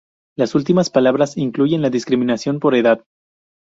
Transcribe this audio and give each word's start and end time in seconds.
Las 0.35 0.55
últimas 0.55 0.89
palabras 0.89 1.37
incluyen 1.37 1.83
la 1.83 1.91
discriminación 1.91 2.59
por 2.59 2.73
edad. 2.73 3.05